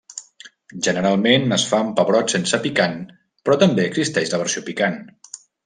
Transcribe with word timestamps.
Generalment 0.87 1.45
es 1.57 1.65
fa 1.73 1.81
amb 1.83 1.93
pebrots 1.99 2.35
sense 2.37 2.61
picant 2.65 2.97
però 3.21 3.61
també 3.65 3.87
existeix 3.91 4.35
la 4.35 4.43
versió 4.47 4.69
picant. 4.73 5.01